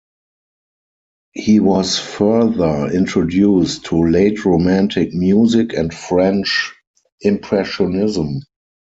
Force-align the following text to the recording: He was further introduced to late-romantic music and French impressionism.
He 1.33 1.59
was 1.59 1.99
further 1.99 2.87
introduced 2.91 3.85
to 3.85 4.03
late-romantic 4.03 5.13
music 5.13 5.73
and 5.73 5.93
French 5.93 6.73
impressionism. 7.19 8.41